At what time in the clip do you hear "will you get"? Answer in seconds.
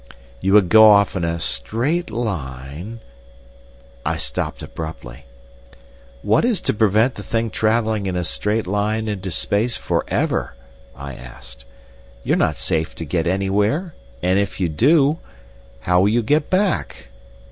15.99-16.49